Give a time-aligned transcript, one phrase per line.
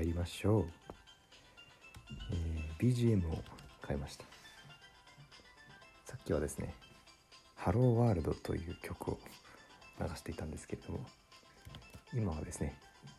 [0.00, 0.64] 参りましょう、
[2.32, 3.44] えー BGM を
[3.86, 4.24] 変えました。
[6.06, 6.74] さっきはですね
[7.54, 9.18] 「ハローワールド」という曲を
[10.00, 11.06] 流していたんですけれども
[12.14, 12.78] 今はですね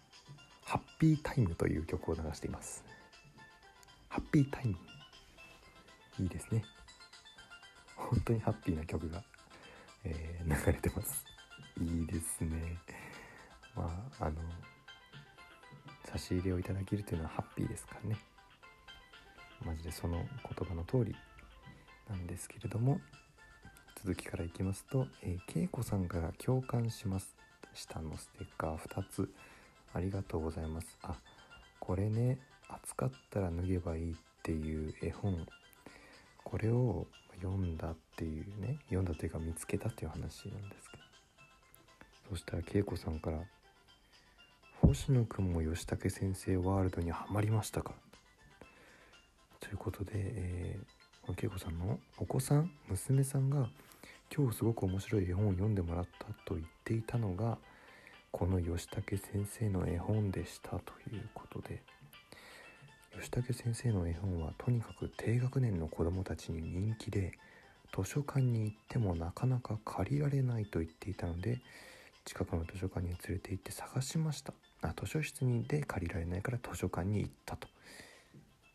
[0.65, 2.83] 「ハッピータイム」という曲を流しています。
[4.09, 4.75] ハッピータイム
[6.17, 6.65] いいですね。
[7.95, 9.23] 本当にハッピーな曲が、
[10.03, 11.23] えー流れてます。
[11.79, 12.79] いいですね。
[13.75, 14.41] まああの
[16.11, 18.17] 差し入れをいただけるというのはハッピーですからね。
[19.65, 21.15] マジでその言葉の通り
[22.09, 22.99] なんですけれども
[23.95, 27.37] 続きからいきますと、えー、恵子さんから「共感します」
[27.73, 29.33] 下のステッカー2つ
[29.93, 30.97] ありがとうございます。
[31.03, 31.19] あ
[31.79, 35.47] これね暑かったら脱げばいいっていう絵本。
[36.43, 41.03] これを読んだっていうね読んだというか見つけたっていう話なんですけど。
[42.31, 43.43] そしたら恵子さんから
[44.93, 47.93] 「星野くんも吉武先生ワールドにはまりましたか?」
[49.61, 53.69] ということで、えー、恵子さんのお子さん娘さんが
[54.35, 57.57] 今日すごく面白い絵本を読んでもらったと言っていたのが
[58.31, 61.81] この吉武先生の絵本でしたということで
[63.13, 67.31] 吉武先生の絵本はとにかく低学年の子どもたちに人気で
[67.95, 71.61] 図書館に行ってもなかなか借りられないと言っていたので
[72.25, 77.67] 近くの図書館に連れて行って探しましたあ図書室にで借りられないから図書館に行ったと。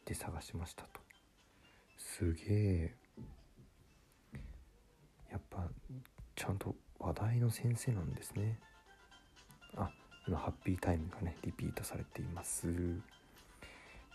[0.04, 1.00] で探しましたと。
[1.98, 2.94] すげえ。
[5.30, 5.68] やっぱ
[6.34, 8.58] ちゃんと話題の先生なんですね。
[9.76, 9.90] あ
[10.26, 12.68] 今ハッピータイムがねリピートされています。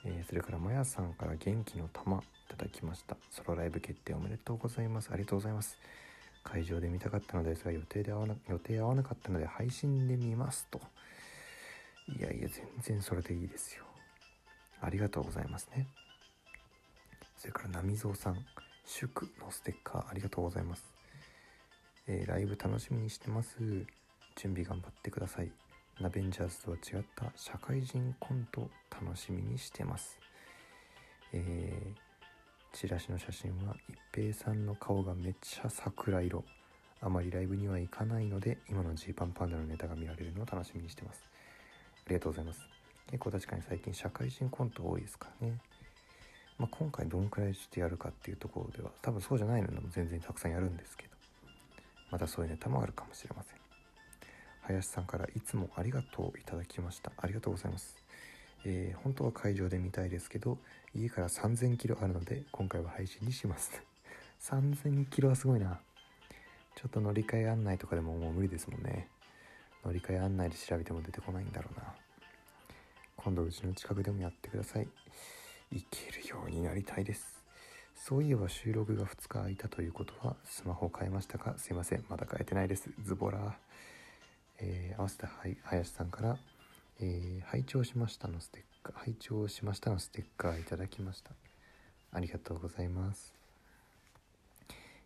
[0.04, 3.18] えーそれからまやさんから元気の玉いただきました。
[3.30, 5.10] ソロライブ決定おめでとうございます。
[5.12, 5.78] ありがとうございます。
[6.44, 10.82] 会場で見たかったのですが予定で合わな予定合わなかったので配信で見ますと。
[12.08, 13.86] いやいや全然それでいいですよ。
[14.82, 15.88] ありがとうございますね。
[17.38, 18.46] それから波蔵さん
[18.86, 20.84] 祝のステッカーありがとうございます、
[22.08, 23.58] えーライブ楽しみにしてます。
[24.36, 25.52] 準備頑張ってください。
[26.00, 30.20] ナベンジャーズとは違った社会人コント楽しみにしてます。
[31.34, 32.12] えー
[32.74, 36.46] チラシの写真は一平さんの顔がめっちゃ桜色。
[37.02, 41.22] あまりライブには行かないので今のジーパンパンダのネタが見られるのを楽しみにしてます。
[42.06, 42.60] ありがとうございます。
[43.08, 45.60] 結構確かに最近社会人コント多いですからね。
[46.58, 51.12] まあ、今回どんくらいしてやるかっていうところでは多分そうじゃないのも全然たくさんやるんですけど
[52.12, 53.58] またそういうネタもあるかもしれません。
[54.62, 57.12] 林さんからいつもありがとういただきました。
[57.18, 57.96] ありがとうございます。
[58.64, 60.60] えー本当は会場で見たいですけど
[60.94, 63.82] 家から3000キロあるので今回は配信にします。
[64.42, 65.80] 3000キロはすごいな。
[66.76, 69.10] ちょっと乗り換え案内とかでももう無理ですもんね。
[69.86, 71.86] 乗り換え案内で調べても出てこないんだろうな。
[73.18, 74.88] 今度うちの近くでもやってください。
[75.72, 77.44] 行けるようになりたいです。
[77.96, 81.56] そういえば収録が2日空いたということはスマホを変えましたか？
[81.58, 82.04] すいません。
[82.10, 82.90] まだ変えてないです。
[83.04, 83.58] ズボラ。
[84.60, 86.38] えー合わせてはい林さんから、
[87.00, 88.96] えー拝聴しましたのステッカー。
[88.98, 91.32] 拝聴しましたのステッカーいただきました。
[92.12, 93.34] ありがとうございます。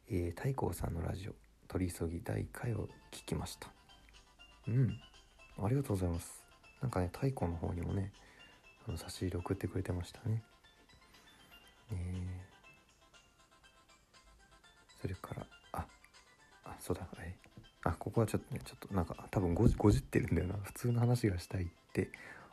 [0.09, 1.34] えー、太閤さんのラジオ。
[1.68, 3.75] 取り急ぎ第1回を聞きました。
[4.68, 5.00] うん。
[5.64, 6.44] ありがとうございます。
[6.81, 8.12] なんかね太閤の方にもね
[8.88, 10.44] あの差し入れ送ってくれてましたね。
[11.92, 11.96] え。
[11.96, 12.56] ー
[15.02, 15.86] それからあ
[16.66, 17.36] あそうだはい
[17.84, 20.56] あここはちょっとねちょっとなんか多分ごじごじってるんだよな。
[20.64, 22.09] 普通の話がしたいって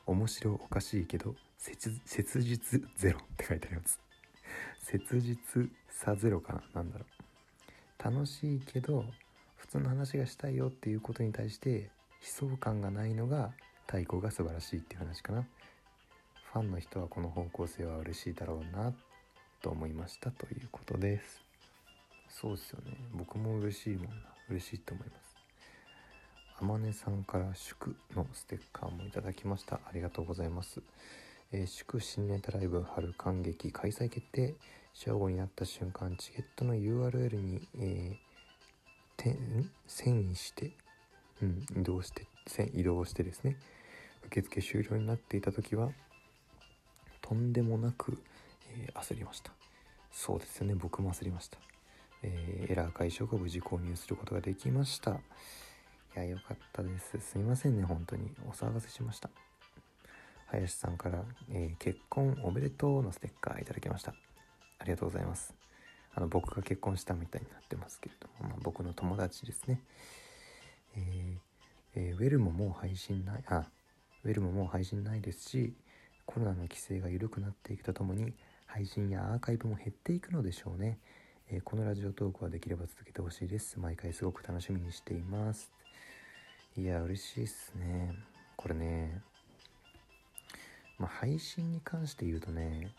[0.07, 4.01] 面白おかしいけど切切実ゼロって書いてあります。
[4.81, 6.83] 切実さゼロかな？
[6.83, 8.05] なんだろう。
[8.05, 9.07] 楽しいけど
[9.57, 11.89] 普通の話がしたいよっていうことに対して
[12.23, 13.53] 悲壮感がないのが
[13.87, 15.45] 太鼓が素晴らしいっていう話かな。
[16.53, 18.93] ファンの人はこの方向性は嬉しいだろうな
[19.61, 21.43] と思いましたということです。
[22.29, 22.97] そうですよね。
[23.15, 24.13] 僕も嬉しいもんな。
[24.49, 25.37] 嬉しいと思います。
[26.61, 29.77] あまねさんから祝のステッカーもいただきました。
[29.77, 30.81] ありがとうございます、
[31.51, 34.55] えー祝新ネタライブ春感激開催決定。
[34.95, 38.33] 正午になった瞬間チケットの URL に、えー
[39.17, 40.73] てん遷移して、
[41.43, 43.59] うん、移動してせ移動してですね
[44.27, 45.91] 受付終了になっていた時は
[47.21, 48.19] とんでもなく、
[48.71, 49.53] えー焦りました。
[50.11, 51.59] そうですよね僕も焦りました、
[52.23, 55.13] えーエラー解消後無事購入することができました。
[55.13, 55.15] い
[56.15, 57.19] や良かったです。
[57.21, 58.31] すいませんね本当に。
[58.47, 59.31] お騒がせしました。
[60.47, 64.15] 林さんから、えー結婚おめでとう」のステッカーいただきました。
[64.79, 65.55] ありがとうございます。
[66.15, 69.81] あの僕が結婚したみたいになってますけれども、まあ、僕の友達ですね。
[70.97, 71.39] えー
[71.95, 73.65] えーウェルももう配信ないあ
[74.25, 75.75] ウェルももう配信ないですし
[76.25, 78.33] コロナの規制が緩くなっていくとともに
[78.67, 80.99] 配信やアーカイブも減っていくのでしょうね、
[81.51, 83.79] えー、このラジオトークはできれば続けてほしいです。
[83.79, 85.71] 毎回すごく楽しみにしています。
[86.77, 88.15] いや嬉しいっすね。
[88.57, 89.21] これね
[90.99, 92.93] まあ配信に関して言うとね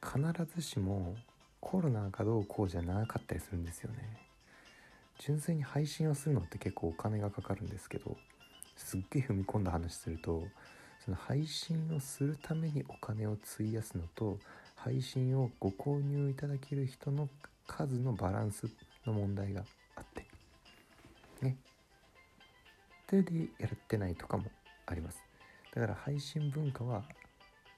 [0.00, 0.20] 必
[0.54, 1.16] ずしも
[1.60, 4.27] コロナがどうこうじゃなかったりするんですよね。
[5.18, 8.16] 純粋に配信をするのって結構お金がかかるんですけど
[8.76, 10.44] すっげえ踏み込んだ話すると
[11.04, 14.38] その配信をするためにお金を費やすのと
[14.76, 17.28] 配信をご購入いただける人の
[17.66, 18.68] 数のバランス
[19.06, 19.64] の問題が
[19.96, 20.24] あって
[21.42, 21.56] ね。
[23.08, 24.44] それでやってないとかも
[24.86, 25.22] あります。
[25.74, 27.02] だから配信文化は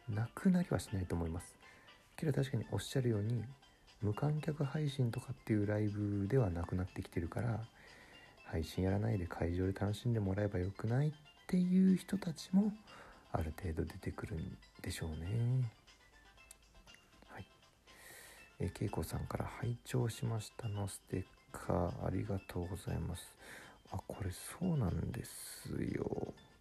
[0.08, 1.54] なくなりはしないと思います。
[2.16, 3.42] けど確かにおっしゃるように
[4.02, 7.61] 無観客配信とかっていうライブではなくなってきてるから
[8.44, 11.12] 配信やらないで会場で楽しんでもらえばよくないっ
[11.47, 12.73] ていう人たちも
[13.32, 15.70] ある程度出てくるんでしょうね。
[17.29, 17.44] はい。
[18.58, 23.32] えー、恵子さんから拝聴しましたのステッカーありがとうございます。
[23.93, 26.05] あ、これそうなんですよ。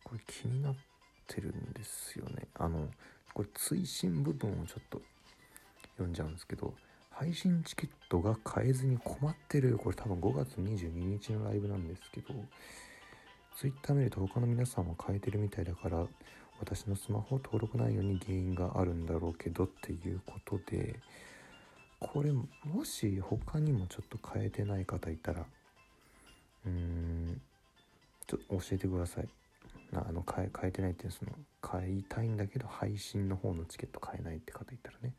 [0.04, 0.76] これ気になっ
[1.28, 2.48] てるんですよね。
[2.56, 2.88] あの、
[3.34, 5.02] これ追伸部分をちょっと
[5.94, 6.74] 読んじゃうんですけど、
[7.19, 9.77] 配信チケットが買えずに困ってる。
[9.77, 12.33] これ多分5月22日のライブなんですけど、
[13.57, 16.07] Twitter 見ると他の皆さんは変えてるみたいだから、
[16.62, 20.98] 私のスマホ登録内容に原因があるんだろうけどっていうことで、
[22.00, 22.48] これも
[22.86, 25.45] し他にもちょっと変えてない方いたら、
[26.66, 27.42] うーん、
[28.27, 29.27] ちょっと教えてください。
[29.92, 35.16] なあの変え変えてないってその買いたいんだけど配信の方のチケット買えないって方いたらね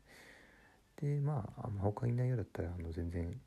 [1.01, 3.39] でまあ他いないようだったらあの全然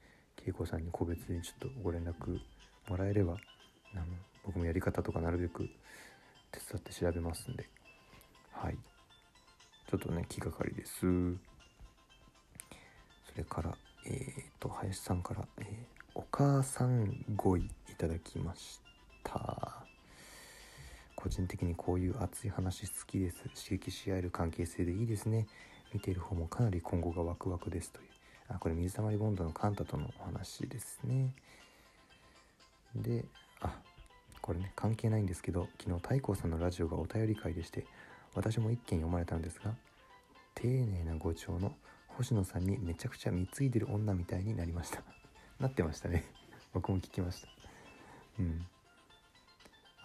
[0.46, 2.38] 恵子さんに個別にちょっとご連絡
[2.88, 3.36] もらえれば
[4.44, 5.68] 僕もやり方とかなるべく
[6.52, 7.68] 手伝って調べますんで。
[8.52, 8.76] はい。
[9.90, 11.00] ちょっとね気がかりです。
[11.00, 11.06] そ
[13.36, 13.74] れから
[14.06, 14.26] えっ、ー、
[14.60, 15.66] と林さんから、えー、
[16.14, 18.80] お母さん語彙いただきまし
[19.22, 19.84] た。
[21.16, 23.44] 個人的にこういう熱い話好きです。
[23.54, 25.46] 刺激し合える関係性でいいですね。
[25.92, 28.08] 見ている方もかなり今後がワクワクですという。
[28.48, 31.32] あこれ水溜りボンドのカンタとのお話ですね。
[32.94, 33.24] で
[33.60, 33.74] あ
[34.40, 37.86] これね関係ないんですけど昨日太閤さんのラジオがお便り会でして
[38.34, 39.74] 私も一件読まれたんですが
[40.54, 41.74] 丁寧な語調の
[42.16, 45.02] 星野さんにめちゃくちゃ貢いでる女みたいになりました。
[45.58, 46.24] なってましたね。
[46.72, 47.48] 僕も聞きました。
[48.38, 48.66] うん。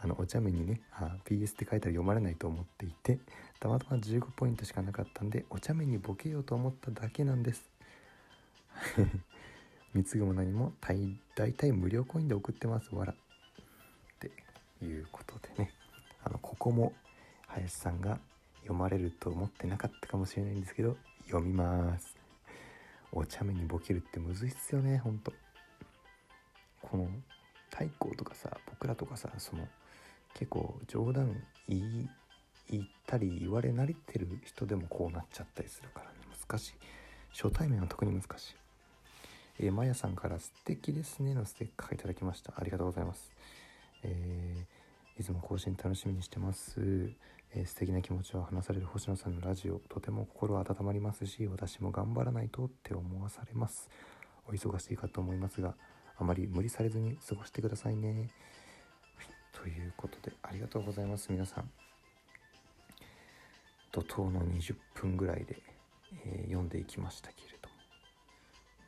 [0.02, 3.20] あのお茶目にねあ PS って書いたら読まれないと思っていて
[3.60, 7.70] たまたま15ポイントしかなかったんでお茶目にボケようと思っただけなんです。
[9.94, 10.72] 貢ぐも何も
[11.36, 13.14] 大体無料コインで送ってますわら。
[13.14, 13.16] っ
[14.20, 14.32] て
[14.86, 15.74] いうことでね。
[16.24, 16.94] あのここも
[17.48, 18.20] 林さんが
[18.62, 22.16] 読まれると思ってなかったかもしれないんですけど読みます。
[23.12, 25.34] お茶目にボケるってむずいっすよねほんと。
[26.82, 27.10] この
[27.72, 29.68] 太鼓とかさ僕らとかさその
[30.34, 32.10] 結構冗談言い
[32.70, 36.18] 言ったり言われ慣れてる人でもこうなっちゃったりするからね。
[36.48, 36.74] 難しい。
[37.32, 38.56] 初対面は特に難しい。
[39.60, 41.34] えー、まやさんから素敵ですね。
[41.34, 42.54] のステッカーいただきました。
[42.56, 43.32] ありがとうございます。
[44.04, 46.80] えー、いつも更新楽しみにしてます、
[47.54, 49.80] えー、素敵な気持ちを話される星野さんのラジオ。
[49.90, 53.90] とても心温まりますし私も頑張らないとって思わされます。
[54.48, 55.76] お忙しいかと思いますが
[56.18, 58.30] あまり無理されずに過ごしてくださいね。
[59.62, 61.70] ということでありがとうございます皆さん。
[63.92, 65.62] 怒涛の20分ぐらいで、
[66.26, 67.68] えー、読んでいきましたけれど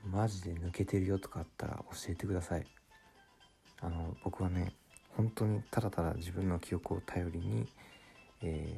[0.09, 0.17] も。
[0.17, 2.65] マジで抜けてるよとかあったら教えてください。
[3.81, 4.73] あの僕はね
[5.17, 7.67] 本当にただただ自分の記憶を頼りに、
[8.41, 8.73] え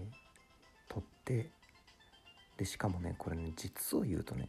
[0.90, 1.52] ー、取って
[2.58, 4.48] でしかもねこれね実を言うとね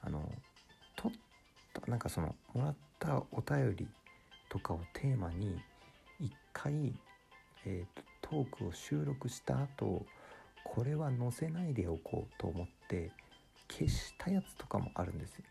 [0.00, 0.30] あの
[0.94, 1.18] 取っ
[1.72, 3.88] たなんかそのもらったお便り
[4.48, 5.60] とかをテーマに
[6.52, 6.94] 回、
[7.64, 10.06] えー、トークを収録した後
[10.64, 13.10] これは載せないでおこうと思って
[13.68, 15.44] 消したやつとかもあるんですよ。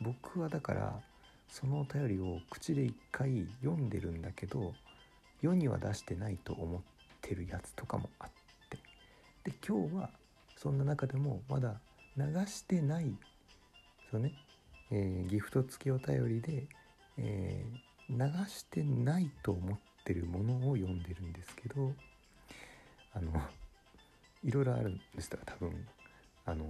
[0.00, 1.00] 僕はだから
[1.48, 4.74] そのお便りを口で一回読んでるんだけど
[5.40, 6.80] 世には出してないと思っ
[7.20, 8.30] てるやつとかもあっ
[8.70, 8.78] て
[9.50, 10.10] で今日は
[10.56, 11.80] そんな中でもまだ
[12.16, 13.14] 流してない
[14.10, 14.32] そうね、
[14.90, 16.66] えー、ギフト付きお便りで、
[17.18, 21.92] えー、流してないと思っててるものを読んでるんですけど
[23.14, 23.32] あの
[24.44, 25.86] いろいろあるんですから多分
[26.46, 26.64] あの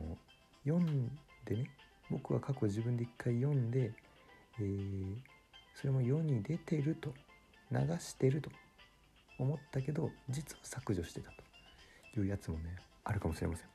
[0.65, 1.09] 読ん
[1.45, 1.71] でね
[2.11, 3.93] 僕は過去自分で一回読んで、
[4.61, 5.17] えー、
[5.75, 7.13] それも世に出てると
[7.73, 8.51] 流してると
[9.39, 11.31] 思ったけど実は削除してた
[12.15, 13.67] というやつもねあるかもしれません。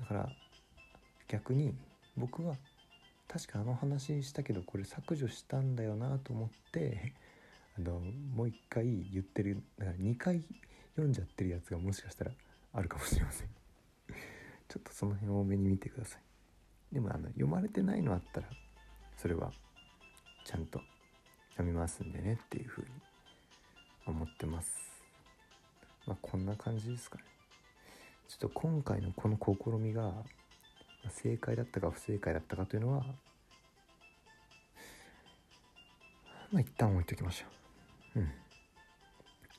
[0.00, 0.28] だから
[1.26, 1.74] 逆に
[2.16, 2.54] 僕は
[3.26, 7.12] 確かあの話したけどこれ削除したんだよなと思って
[7.78, 8.00] あの
[8.34, 10.42] もう一回言ってるだから2回
[10.96, 12.32] 読んじゃってるやつがもしかしたら
[12.72, 13.48] あるかもしれません。
[14.68, 16.22] ちょっとその辺多めに見てください。
[16.92, 18.48] でもあの読まれてないのあったら
[19.16, 19.52] それは
[20.44, 20.82] ちゃんと
[21.50, 22.88] 読みますんでねっていうふうに
[24.06, 24.76] 思ってます。
[26.06, 27.24] まあこんな感じですかね。
[28.26, 30.24] ちょっと今回のこの試みが
[31.10, 33.06] 正解だったか不正解だったかというのは
[36.50, 37.67] まあ一旦置いときましょう。
[38.16, 38.32] うん。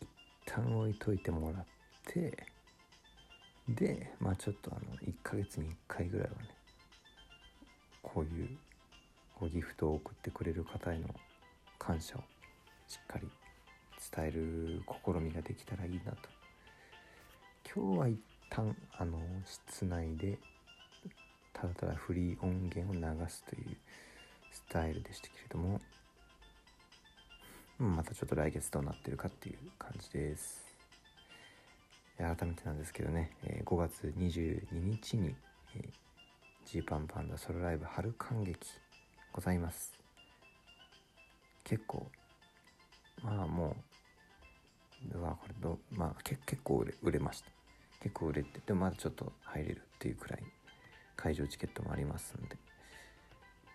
[0.02, 0.08] 一
[0.46, 1.66] 旦置いといてもらっ
[2.08, 2.46] て
[3.68, 6.50] でまあちょっとあの1ヶ月に1回ぐらいはね
[8.02, 8.58] こういう
[9.40, 11.08] ごギフトを送ってくれる方への
[11.78, 12.24] 感謝を
[12.88, 13.30] しっかり
[14.16, 16.18] 伝える試みができたらいいなと。
[17.72, 20.40] 今日は一旦あの室内で
[21.54, 23.78] ただただフリー音源を流すという
[24.52, 25.80] スタイルでしたけれども
[27.80, 30.66] またちょっと来月どうなってるかっていう感じです。
[32.18, 33.32] 改めてなんですけどね
[33.66, 35.34] 5月22日に
[36.66, 38.60] ジーパンパンダソロライブ春感激
[39.32, 39.94] ございます。
[41.64, 42.06] 結構
[43.24, 43.78] まあも
[45.14, 47.50] ううわこれどまあ結構売れ売れました。
[48.02, 50.44] 結構売れてでまだちょっと入れるっていうくらい
[51.16, 52.58] 会場チケットもありますんで。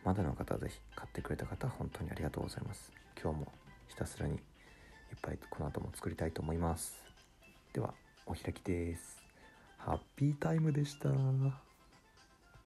[0.04, 2.92] まだの方は是非買ってくれた方は本当にありがとうございます。
[3.18, 3.52] 今日も
[3.88, 4.41] ひたすらにいっ
[5.23, 7.03] ぱいこの後も作りたいと思います。
[7.73, 7.95] では
[8.26, 9.23] お開きです。
[9.79, 11.74] ハッピータイムでした。